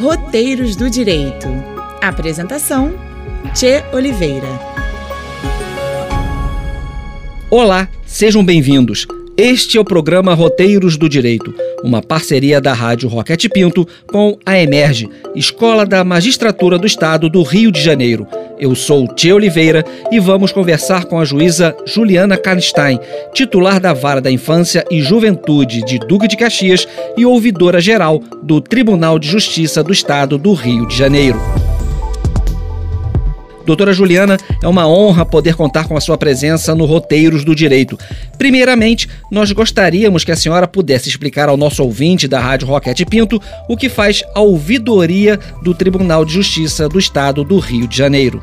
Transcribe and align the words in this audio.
Roteiros 0.00 0.76
do 0.76 0.88
Direito. 0.88 1.46
Apresentação: 2.00 2.94
Tchê 3.52 3.84
Oliveira. 3.92 4.48
Olá, 7.50 7.86
sejam 8.06 8.42
bem-vindos. 8.42 9.06
Este 9.36 9.76
é 9.76 9.80
o 9.80 9.84
programa 9.84 10.32
Roteiros 10.32 10.96
do 10.96 11.06
Direito, 11.06 11.54
uma 11.84 12.00
parceria 12.00 12.62
da 12.62 12.72
Rádio 12.72 13.10
Roquete 13.10 13.50
Pinto 13.50 13.86
com 14.06 14.38
a 14.46 14.58
Emerge, 14.58 15.06
Escola 15.34 15.84
da 15.84 16.02
Magistratura 16.02 16.78
do 16.78 16.86
Estado 16.86 17.28
do 17.28 17.42
Rio 17.42 17.70
de 17.70 17.82
Janeiro. 17.82 18.26
Eu 18.60 18.74
sou 18.74 19.08
Tia 19.08 19.34
Oliveira 19.34 19.82
e 20.12 20.20
vamos 20.20 20.52
conversar 20.52 21.06
com 21.06 21.18
a 21.18 21.24
juíza 21.24 21.74
Juliana 21.86 22.36
Karnstein, 22.36 23.00
titular 23.32 23.80
da 23.80 23.94
Vara 23.94 24.20
da 24.20 24.30
Infância 24.30 24.84
e 24.90 25.00
Juventude 25.00 25.82
de 25.82 25.98
Duque 25.98 26.28
de 26.28 26.36
Caxias 26.36 26.86
e 27.16 27.24
ouvidora 27.24 27.80
geral 27.80 28.20
do 28.42 28.60
Tribunal 28.60 29.18
de 29.18 29.28
Justiça 29.28 29.82
do 29.82 29.92
Estado 29.92 30.36
do 30.36 30.52
Rio 30.52 30.86
de 30.86 30.94
Janeiro. 30.94 31.40
Doutora 33.64 33.92
Juliana, 33.92 34.36
é 34.62 34.68
uma 34.68 34.88
honra 34.88 35.24
poder 35.24 35.54
contar 35.54 35.86
com 35.86 35.96
a 35.96 36.00
sua 36.00 36.16
presença 36.16 36.74
no 36.74 36.84
Roteiros 36.84 37.44
do 37.44 37.54
Direito. 37.54 37.98
Primeiramente, 38.38 39.08
nós 39.30 39.52
gostaríamos 39.52 40.24
que 40.24 40.32
a 40.32 40.36
senhora 40.36 40.66
pudesse 40.66 41.08
explicar 41.08 41.48
ao 41.48 41.56
nosso 41.56 41.82
ouvinte 41.82 42.26
da 42.26 42.40
Rádio 42.40 42.68
Roquete 42.68 43.04
Pinto 43.04 43.40
o 43.68 43.76
que 43.76 43.88
faz 43.88 44.22
a 44.34 44.40
ouvidoria 44.40 45.38
do 45.62 45.74
Tribunal 45.74 46.24
de 46.24 46.32
Justiça 46.32 46.88
do 46.88 46.98
Estado 46.98 47.44
do 47.44 47.58
Rio 47.58 47.86
de 47.86 47.96
Janeiro. 47.96 48.42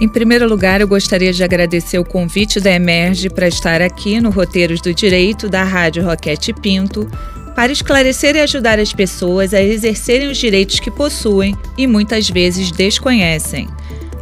Em 0.00 0.08
primeiro 0.08 0.48
lugar, 0.48 0.80
eu 0.80 0.88
gostaria 0.88 1.30
de 1.30 1.44
agradecer 1.44 1.98
o 1.98 2.04
convite 2.04 2.58
da 2.58 2.70
Emerge 2.70 3.28
para 3.28 3.46
estar 3.46 3.82
aqui 3.82 4.18
no 4.18 4.30
Roteiros 4.30 4.80
do 4.80 4.94
Direito 4.94 5.46
da 5.46 5.62
Rádio 5.62 6.02
Roquete 6.02 6.54
Pinto 6.54 7.06
para 7.54 7.72
esclarecer 7.72 8.36
e 8.36 8.40
ajudar 8.40 8.78
as 8.78 8.92
pessoas 8.92 9.52
a 9.52 9.62
exercerem 9.62 10.28
os 10.28 10.38
direitos 10.38 10.80
que 10.80 10.90
possuem 10.90 11.56
e 11.76 11.86
muitas 11.86 12.28
vezes 12.28 12.70
desconhecem. 12.70 13.68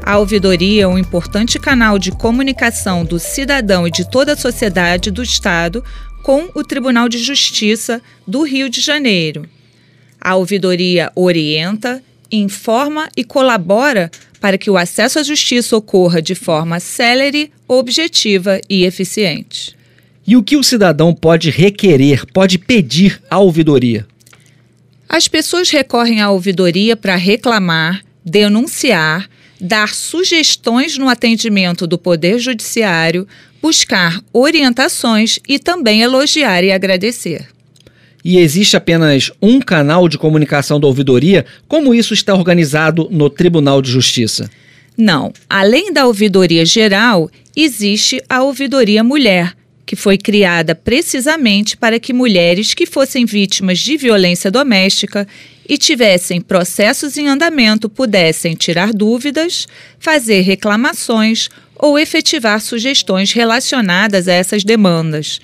A 0.03 0.19
ouvidoria 0.19 0.85
é 0.85 0.87
um 0.87 0.98
importante 0.98 1.59
canal 1.59 1.98
de 1.98 2.11
comunicação 2.11 3.05
do 3.05 3.19
cidadão 3.19 3.87
e 3.87 3.91
de 3.91 4.09
toda 4.11 4.33
a 4.33 4.37
sociedade 4.37 5.11
do 5.11 5.23
Estado 5.23 5.85
com 6.23 6.48
o 6.55 6.65
Tribunal 6.65 7.09
de 7.09 7.19
Justiça 7.19 8.01
do 8.27 8.43
Rio 8.43 8.69
de 8.69 8.81
Janeiro. 8.81 9.48
A 10.20 10.35
ouvidoria 10.35 11.13
orienta, 11.15 12.03
informa 12.31 13.09
e 13.17 13.23
colabora 13.23 14.11
para 14.41 14.59
que 14.59 14.70
o 14.70 14.77
acesso 14.77 15.19
à 15.19 15.23
justiça 15.23 15.77
ocorra 15.77 16.20
de 16.20 16.35
forma 16.35 16.81
célere, 16.81 17.53
objetiva 17.67 18.61
e 18.69 18.85
eficiente. 18.85 19.78
E 20.29 20.37
o 20.37 20.43
que 20.45 20.57
o 20.57 20.62
cidadão 20.62 21.12
pode 21.12 21.51
requerer, 21.51 22.25
pode 22.33 22.59
pedir 22.59 23.21
à 23.29 23.39
ouvidoria? 23.39 24.07
As 25.09 25.27
pessoas 25.27 25.70
recorrem 25.70 26.20
à 26.20 26.31
ouvidoria 26.31 26.97
para 26.97 27.17
reclamar, 27.17 28.03
denunciar 28.25 29.29
dar 29.61 29.95
sugestões 29.95 30.97
no 30.97 31.09
atendimento 31.09 31.87
do 31.87 31.98
Poder 31.98 32.39
Judiciário, 32.39 33.27
buscar 33.61 34.20
orientações 34.33 35.39
e 35.48 35.59
também 35.59 36.03
elogiar 36.03 36.63
e 36.63 36.70
agradecer. 36.70 37.48
E 38.25 38.39
existe 38.39 38.77
apenas 38.77 39.31
um 39.41 39.61
canal 39.61 40.09
de 40.09 40.19
comunicação 40.19 40.79
da 40.79 40.87
ouvidoria? 40.87 41.47
Como 41.67 41.95
isso 41.95 42.13
está 42.13 42.35
organizado 42.35 43.09
no 43.11 43.31
Tribunal 43.31 43.81
de 43.81 43.91
Justiça? 43.91 44.51
Não. 44.97 45.33
Além 45.48 45.92
da 45.92 46.07
ouvidoria 46.07 46.67
geral, 46.67 47.31
existe 47.57 48.20
a 48.29 48.42
ouvidoria 48.42 49.03
mulher, 49.05 49.55
que 49.89 49.97
foi 49.97 50.19
criada 50.19 50.75
precisamente 50.75 51.75
para 51.75 51.98
que 51.98 52.12
mulheres 52.12 52.75
que 52.75 52.84
fossem 52.84 53.25
vítimas 53.25 53.78
de 53.78 53.97
violência 53.97 54.50
doméstica 54.50 55.27
e 55.67 55.78
tivessem 55.78 56.42
processos 56.42 57.17
em 57.17 57.27
andamento 57.27 57.89
pudessem 57.89 58.55
tirar 58.55 58.92
dúvidas, 58.92 59.67
fazer 59.98 60.42
reclamações 60.42 61.48
ou 61.75 61.98
efetivar 61.98 62.61
sugestões 62.61 63.33
relacionadas 63.33 64.29
a 64.29 64.35
essas 64.35 64.63
demandas. 64.63 65.40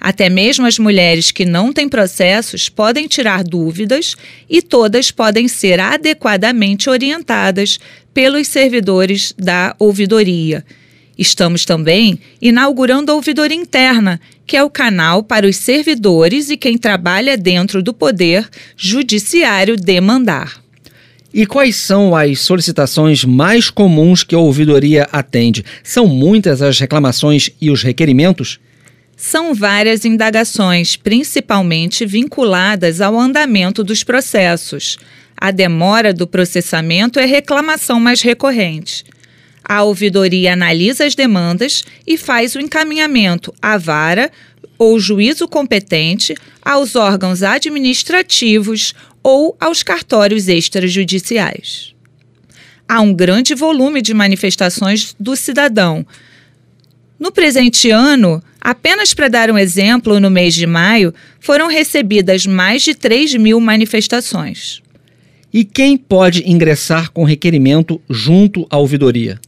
Até 0.00 0.28
mesmo 0.28 0.66
as 0.66 0.76
mulheres 0.76 1.30
que 1.30 1.44
não 1.44 1.72
têm 1.72 1.88
processos 1.88 2.68
podem 2.68 3.06
tirar 3.06 3.44
dúvidas 3.44 4.16
e 4.50 4.60
todas 4.60 5.12
podem 5.12 5.46
ser 5.46 5.78
adequadamente 5.78 6.90
orientadas 6.90 7.78
pelos 8.12 8.48
servidores 8.48 9.32
da 9.38 9.76
ouvidoria. 9.78 10.64
Estamos 11.18 11.64
também 11.64 12.18
inaugurando 12.42 13.12
a 13.12 13.14
ouvidoria 13.14 13.56
interna, 13.56 14.20
que 14.46 14.56
é 14.56 14.62
o 14.62 14.70
canal 14.70 15.22
para 15.22 15.46
os 15.46 15.56
servidores 15.56 16.50
e 16.50 16.56
quem 16.56 16.76
trabalha 16.76 17.36
dentro 17.36 17.82
do 17.82 17.94
Poder 17.94 18.48
Judiciário 18.76 19.76
demandar. 19.76 20.62
E 21.32 21.46
quais 21.46 21.76
são 21.76 22.14
as 22.14 22.40
solicitações 22.40 23.24
mais 23.24 23.68
comuns 23.68 24.22
que 24.22 24.34
a 24.34 24.38
ouvidoria 24.38 25.08
atende? 25.10 25.64
São 25.82 26.06
muitas 26.06 26.62
as 26.62 26.78
reclamações 26.78 27.50
e 27.60 27.70
os 27.70 27.82
requerimentos? 27.82 28.60
São 29.16 29.54
várias 29.54 30.04
indagações, 30.04 30.96
principalmente 30.96 32.04
vinculadas 32.04 33.00
ao 33.00 33.18
andamento 33.18 33.82
dos 33.82 34.04
processos. 34.04 34.96
A 35.36 35.50
demora 35.50 36.12
do 36.12 36.26
processamento 36.26 37.18
é 37.18 37.24
reclamação 37.24 37.98
mais 37.98 38.22
recorrente. 38.22 39.04
A 39.64 39.82
ouvidoria 39.82 40.52
analisa 40.52 41.06
as 41.06 41.14
demandas 41.14 41.84
e 42.06 42.18
faz 42.18 42.54
o 42.54 42.60
encaminhamento 42.60 43.54
à 43.62 43.78
vara 43.78 44.30
ou 44.78 44.98
juízo 44.98 45.48
competente, 45.48 46.34
aos 46.60 46.96
órgãos 46.96 47.42
administrativos 47.42 48.94
ou 49.22 49.56
aos 49.58 49.82
cartórios 49.82 50.48
extrajudiciais. 50.48 51.94
Há 52.88 53.00
um 53.00 53.14
grande 53.14 53.54
volume 53.54 54.02
de 54.02 54.12
manifestações 54.12 55.16
do 55.18 55.34
cidadão. 55.36 56.06
No 57.18 57.32
presente 57.32 57.90
ano, 57.90 58.42
apenas 58.60 59.14
para 59.14 59.28
dar 59.28 59.50
um 59.50 59.56
exemplo, 59.56 60.20
no 60.20 60.30
mês 60.30 60.54
de 60.54 60.66
maio, 60.66 61.14
foram 61.40 61.68
recebidas 61.68 62.46
mais 62.46 62.82
de 62.82 62.94
3 62.94 63.36
mil 63.36 63.58
manifestações. 63.60 64.82
E 65.52 65.64
quem 65.64 65.96
pode 65.96 66.42
ingressar 66.50 67.10
com 67.12 67.24
requerimento 67.24 68.00
junto 68.10 68.66
à 68.68 68.76
ouvidoria? 68.76 69.40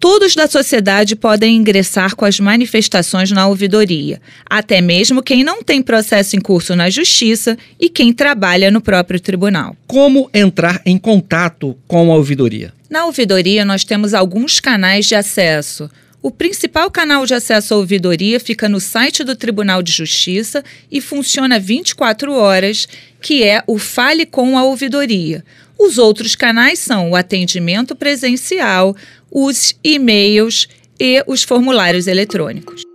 Todos 0.00 0.36
da 0.36 0.46
sociedade 0.46 1.16
podem 1.16 1.56
ingressar 1.56 2.14
com 2.14 2.24
as 2.24 2.38
manifestações 2.38 3.32
na 3.32 3.48
ouvidoria, 3.48 4.20
até 4.48 4.80
mesmo 4.80 5.22
quem 5.22 5.42
não 5.42 5.60
tem 5.60 5.82
processo 5.82 6.36
em 6.36 6.40
curso 6.40 6.76
na 6.76 6.88
justiça 6.88 7.58
e 7.80 7.90
quem 7.90 8.12
trabalha 8.12 8.70
no 8.70 8.80
próprio 8.80 9.18
tribunal. 9.18 9.76
Como 9.88 10.30
entrar 10.32 10.80
em 10.86 10.96
contato 10.96 11.76
com 11.88 12.12
a 12.12 12.14
ouvidoria? 12.14 12.72
Na 12.88 13.06
ouvidoria, 13.06 13.64
nós 13.64 13.82
temos 13.82 14.14
alguns 14.14 14.60
canais 14.60 15.06
de 15.06 15.16
acesso. 15.16 15.90
O 16.22 16.30
principal 16.30 16.90
canal 16.90 17.26
de 17.26 17.34
acesso 17.34 17.74
à 17.74 17.76
ouvidoria 17.76 18.38
fica 18.38 18.68
no 18.68 18.80
site 18.80 19.24
do 19.24 19.36
Tribunal 19.36 19.82
de 19.82 19.92
Justiça 19.92 20.64
e 20.90 21.00
funciona 21.00 21.58
24 21.58 22.32
horas, 22.32 22.88
que 23.20 23.42
é 23.42 23.62
o 23.66 23.78
Fale 23.78 24.26
com 24.26 24.58
a 24.58 24.64
Ouvidoria. 24.64 25.44
Os 25.78 25.96
outros 25.96 26.34
canais 26.34 26.78
são 26.80 27.10
o 27.10 27.16
atendimento 27.16 27.94
presencial, 27.94 28.96
os 29.30 29.74
e-mails 29.84 30.68
e 30.98 31.22
os 31.26 31.44
formulários 31.44 32.06
eletrônicos. 32.06 32.87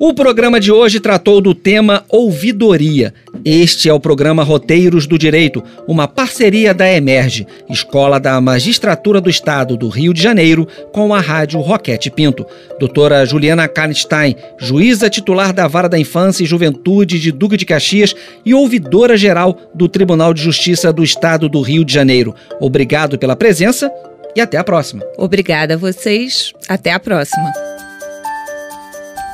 O 0.00 0.14
programa 0.14 0.60
de 0.60 0.70
hoje 0.70 1.00
tratou 1.00 1.40
do 1.40 1.52
tema 1.52 2.04
ouvidoria. 2.08 3.12
Este 3.44 3.88
é 3.88 3.92
o 3.92 3.98
programa 3.98 4.44
Roteiros 4.44 5.08
do 5.08 5.18
Direito, 5.18 5.60
uma 5.88 6.06
parceria 6.06 6.72
da 6.72 6.88
Emerge, 6.88 7.48
Escola 7.68 8.20
da 8.20 8.40
Magistratura 8.40 9.20
do 9.20 9.28
Estado 9.28 9.76
do 9.76 9.88
Rio 9.88 10.14
de 10.14 10.22
Janeiro, 10.22 10.68
com 10.92 11.12
a 11.12 11.20
Rádio 11.20 11.58
Roquete 11.58 12.10
Pinto. 12.12 12.46
Doutora 12.78 13.26
Juliana 13.26 13.66
Karnstein, 13.66 14.36
juíza 14.56 15.10
titular 15.10 15.52
da 15.52 15.66
Vara 15.66 15.88
da 15.88 15.98
Infância 15.98 16.44
e 16.44 16.46
Juventude 16.46 17.18
de 17.18 17.32
Duque 17.32 17.56
de 17.56 17.66
Caxias 17.66 18.14
e 18.46 18.54
ouvidora 18.54 19.16
geral 19.16 19.58
do 19.74 19.88
Tribunal 19.88 20.32
de 20.32 20.42
Justiça 20.42 20.92
do 20.92 21.02
Estado 21.02 21.48
do 21.48 21.60
Rio 21.60 21.84
de 21.84 21.92
Janeiro. 21.92 22.36
Obrigado 22.60 23.18
pela 23.18 23.34
presença 23.34 23.90
e 24.36 24.40
até 24.40 24.58
a 24.58 24.64
próxima. 24.64 25.02
Obrigada 25.16 25.74
a 25.74 25.76
vocês. 25.76 26.52
Até 26.68 26.92
a 26.92 27.00
próxima. 27.00 27.67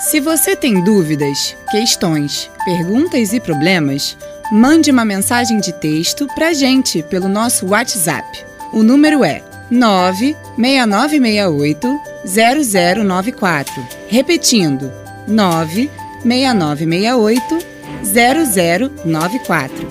Se 0.05 0.21
você 0.21 0.55
tem 0.55 0.85
dúvidas, 0.85 1.57
questões, 1.71 2.51
perguntas 2.63 3.33
e 3.33 3.41
problemas, 3.41 4.19
mande 4.53 4.91
uma 4.91 5.03
mensagem 5.03 5.59
de 5.59 5.73
texto 5.73 6.27
para 6.35 6.53
gente 6.53 7.03
pelo 7.03 7.27
nosso 7.27 7.69
WhatsApp. 7.69 8.45
O 8.71 8.83
número 8.83 9.25
é 9.25 9.43
96968 9.71 11.99
0094. 12.27 13.73
Repetindo, 14.07 14.93
96968 15.27 17.59
0094. 18.05 19.89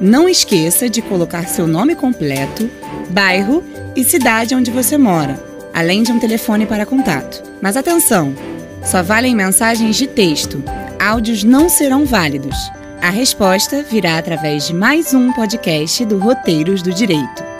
Não 0.00 0.28
esqueça 0.28 0.88
de 0.88 1.02
colocar 1.02 1.48
seu 1.48 1.66
nome 1.66 1.96
completo, 1.96 2.70
bairro 3.10 3.64
e 3.96 4.04
cidade 4.04 4.54
onde 4.54 4.70
você 4.70 4.96
mora, 4.96 5.42
além 5.74 6.04
de 6.04 6.12
um 6.12 6.20
telefone 6.20 6.66
para 6.66 6.86
contato. 6.86 7.42
Mas 7.60 7.76
atenção! 7.76 8.49
Só 8.84 9.02
valem 9.02 9.34
mensagens 9.34 9.96
de 9.96 10.06
texto. 10.06 10.62
Áudios 10.98 11.44
não 11.44 11.68
serão 11.68 12.04
válidos. 12.04 12.56
A 13.00 13.10
resposta 13.10 13.82
virá 13.82 14.18
através 14.18 14.66
de 14.66 14.74
mais 14.74 15.14
um 15.14 15.32
podcast 15.32 16.04
do 16.04 16.18
Roteiros 16.18 16.82
do 16.82 16.92
Direito. 16.92 17.59